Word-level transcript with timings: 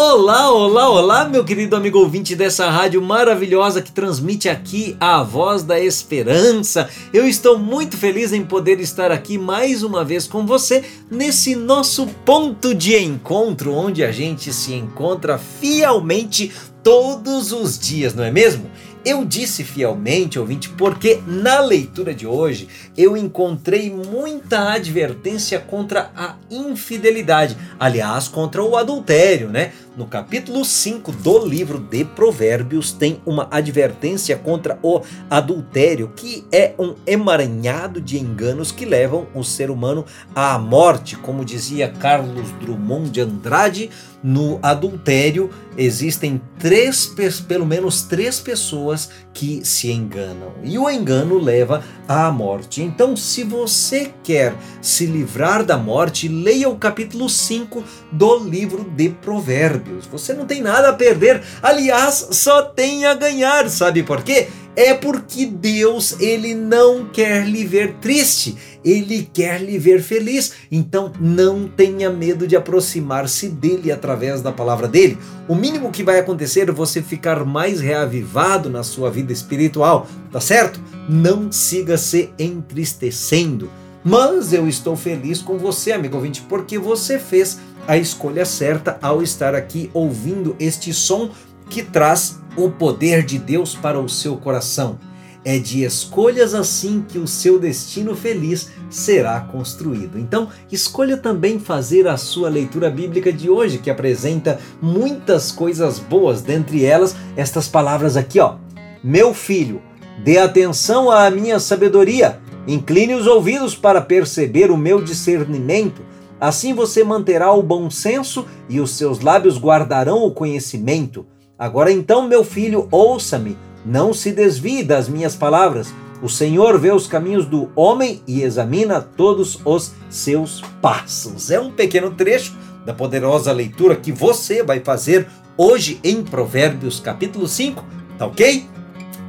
Olá, 0.00 0.52
olá, 0.52 0.88
olá, 0.88 1.28
meu 1.28 1.44
querido 1.44 1.74
amigo 1.74 1.98
ouvinte 1.98 2.36
dessa 2.36 2.70
rádio 2.70 3.02
maravilhosa 3.02 3.82
que 3.82 3.90
transmite 3.90 4.48
aqui 4.48 4.96
a 5.00 5.24
voz 5.24 5.64
da 5.64 5.80
esperança. 5.80 6.88
Eu 7.12 7.26
estou 7.26 7.58
muito 7.58 7.96
feliz 7.96 8.32
em 8.32 8.44
poder 8.44 8.78
estar 8.78 9.10
aqui 9.10 9.36
mais 9.36 9.82
uma 9.82 10.04
vez 10.04 10.24
com 10.28 10.46
você 10.46 10.84
nesse 11.10 11.56
nosso 11.56 12.06
ponto 12.24 12.76
de 12.76 12.96
encontro, 12.96 13.74
onde 13.74 14.04
a 14.04 14.12
gente 14.12 14.52
se 14.52 14.72
encontra 14.72 15.36
fielmente 15.36 16.52
todos 16.80 17.50
os 17.50 17.76
dias, 17.76 18.14
não 18.14 18.22
é 18.22 18.30
mesmo? 18.30 18.70
Eu 19.10 19.24
disse 19.24 19.64
fielmente, 19.64 20.38
ouvinte, 20.38 20.68
porque 20.68 21.18
na 21.26 21.60
leitura 21.60 22.12
de 22.12 22.26
hoje 22.26 22.68
eu 22.94 23.16
encontrei 23.16 23.88
muita 23.88 24.74
advertência 24.74 25.58
contra 25.58 26.10
a 26.14 26.34
infidelidade, 26.50 27.56
aliás, 27.80 28.28
contra 28.28 28.62
o 28.62 28.76
adultério, 28.76 29.48
né? 29.48 29.72
No 29.96 30.06
capítulo 30.06 30.62
5 30.62 31.10
do 31.10 31.44
livro 31.46 31.78
de 31.78 32.04
Provérbios 32.04 32.92
tem 32.92 33.18
uma 33.24 33.48
advertência 33.50 34.36
contra 34.36 34.78
o 34.82 35.00
adultério, 35.30 36.12
que 36.14 36.44
é 36.52 36.74
um 36.78 36.94
emaranhado 37.06 38.02
de 38.02 38.18
enganos 38.18 38.70
que 38.70 38.84
levam 38.84 39.26
o 39.34 39.42
ser 39.42 39.70
humano 39.70 40.04
à 40.34 40.58
morte, 40.58 41.16
como 41.16 41.46
dizia 41.46 41.88
Carlos 41.88 42.50
Drummond 42.60 43.10
de 43.10 43.22
Andrade, 43.22 43.90
no 44.22 44.58
adultério 44.62 45.50
existem 45.76 46.40
três, 46.58 47.06
pelo 47.46 47.64
menos 47.64 48.02
três 48.02 48.40
pessoas 48.40 48.97
que 49.32 49.64
se 49.64 49.92
enganam. 49.92 50.52
E 50.64 50.78
o 50.78 50.90
engano 50.90 51.38
leva 51.38 51.84
à 52.08 52.30
morte. 52.30 52.82
Então, 52.82 53.16
se 53.16 53.44
você 53.44 54.12
quer 54.22 54.54
se 54.80 55.06
livrar 55.06 55.64
da 55.64 55.76
morte, 55.76 56.28
leia 56.28 56.68
o 56.68 56.76
capítulo 56.76 57.28
5 57.28 57.84
do 58.10 58.38
livro 58.38 58.84
de 58.84 59.10
Provérbios. 59.10 60.06
Você 60.06 60.32
não 60.32 60.46
tem 60.46 60.62
nada 60.62 60.88
a 60.88 60.92
perder, 60.92 61.42
aliás, 61.62 62.28
só 62.32 62.62
tem 62.62 63.04
a 63.04 63.14
ganhar. 63.14 63.68
Sabe 63.68 64.02
por 64.02 64.22
quê? 64.22 64.48
É 64.78 64.94
porque 64.94 65.44
Deus 65.44 66.20
ele 66.20 66.54
não 66.54 67.06
quer 67.06 67.44
lhe 67.44 67.64
ver 67.64 67.94
triste, 67.94 68.56
ele 68.84 69.28
quer 69.32 69.60
lhe 69.60 69.76
ver 69.76 70.00
feliz. 70.00 70.52
Então 70.70 71.12
não 71.18 71.66
tenha 71.66 72.08
medo 72.10 72.46
de 72.46 72.54
aproximar-se 72.54 73.48
dele 73.48 73.90
através 73.90 74.40
da 74.40 74.52
palavra 74.52 74.86
dele. 74.86 75.18
O 75.48 75.56
mínimo 75.56 75.90
que 75.90 76.04
vai 76.04 76.20
acontecer 76.20 76.68
é 76.68 76.72
você 76.72 77.02
ficar 77.02 77.44
mais 77.44 77.80
reavivado 77.80 78.70
na 78.70 78.84
sua 78.84 79.10
vida 79.10 79.32
espiritual, 79.32 80.06
tá 80.30 80.40
certo? 80.40 80.80
Não 81.08 81.50
siga 81.50 81.98
se 81.98 82.30
entristecendo. 82.38 83.68
Mas 84.04 84.52
eu 84.52 84.68
estou 84.68 84.94
feliz 84.94 85.42
com 85.42 85.58
você, 85.58 85.90
amigo 85.90 86.14
ouvinte, 86.14 86.40
porque 86.48 86.78
você 86.78 87.18
fez 87.18 87.58
a 87.84 87.96
escolha 87.96 88.44
certa 88.44 88.96
ao 89.02 89.24
estar 89.24 89.56
aqui 89.56 89.90
ouvindo 89.92 90.54
este 90.60 90.94
som 90.94 91.30
que 91.68 91.82
traz 91.82 92.38
o 92.64 92.70
poder 92.70 93.24
de 93.24 93.38
Deus 93.38 93.74
para 93.74 94.00
o 94.00 94.08
seu 94.08 94.36
coração. 94.36 94.98
É 95.44 95.58
de 95.58 95.84
escolhas 95.84 96.52
assim 96.52 97.04
que 97.06 97.18
o 97.18 97.26
seu 97.26 97.58
destino 97.58 98.14
feliz 98.14 98.70
será 98.90 99.40
construído. 99.40 100.18
Então, 100.18 100.48
escolha 100.70 101.16
também 101.16 101.58
fazer 101.58 102.08
a 102.08 102.16
sua 102.16 102.48
leitura 102.48 102.90
bíblica 102.90 103.32
de 103.32 103.48
hoje, 103.48 103.78
que 103.78 103.88
apresenta 103.88 104.58
muitas 104.82 105.52
coisas 105.52 105.98
boas, 105.98 106.42
dentre 106.42 106.84
elas 106.84 107.14
estas 107.36 107.68
palavras 107.68 108.16
aqui, 108.16 108.40
ó: 108.40 108.56
Meu 109.02 109.32
filho, 109.32 109.80
dê 110.24 110.38
atenção 110.38 111.10
à 111.10 111.30
minha 111.30 111.60
sabedoria, 111.60 112.40
incline 112.66 113.14
os 113.14 113.26
ouvidos 113.26 113.74
para 113.74 114.00
perceber 114.00 114.70
o 114.70 114.76
meu 114.76 115.00
discernimento. 115.02 116.02
Assim 116.40 116.74
você 116.74 117.02
manterá 117.02 117.52
o 117.52 117.62
bom 117.62 117.90
senso 117.90 118.44
e 118.68 118.80
os 118.80 118.90
seus 118.92 119.20
lábios 119.20 119.58
guardarão 119.58 120.24
o 120.24 120.30
conhecimento. 120.30 121.24
Agora 121.58 121.90
então, 121.90 122.28
meu 122.28 122.44
filho, 122.44 122.86
ouça-me, 122.88 123.58
não 123.84 124.14
se 124.14 124.30
desvie 124.30 124.84
das 124.84 125.08
minhas 125.08 125.34
palavras. 125.34 125.92
O 126.22 126.28
Senhor 126.28 126.78
vê 126.78 126.92
os 126.92 127.08
caminhos 127.08 127.46
do 127.46 127.68
homem 127.74 128.22
e 128.28 128.42
examina 128.42 129.00
todos 129.00 129.60
os 129.64 129.92
seus 130.08 130.62
passos. 130.80 131.50
É 131.50 131.58
um 131.58 131.72
pequeno 131.72 132.12
trecho 132.12 132.56
da 132.86 132.94
poderosa 132.94 133.52
leitura 133.52 133.96
que 133.96 134.12
você 134.12 134.62
vai 134.62 134.78
fazer 134.80 135.26
hoje 135.56 135.98
em 136.04 136.22
Provérbios 136.22 137.00
capítulo 137.00 137.48
5, 137.48 137.84
tá 138.16 138.26
ok? 138.26 138.64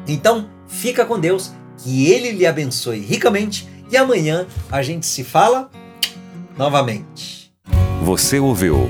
Então, 0.07 0.47
fica 0.67 1.03
com 1.05 1.19
Deus, 1.19 1.51
que 1.77 2.11
Ele 2.11 2.31
lhe 2.31 2.45
abençoe 2.45 2.99
ricamente 2.99 3.67
e 3.91 3.97
amanhã 3.97 4.45
a 4.71 4.83
gente 4.83 5.07
se 5.07 5.23
fala 5.23 5.69
novamente. 6.55 7.51
Você 8.03 8.39
ouviu 8.39 8.89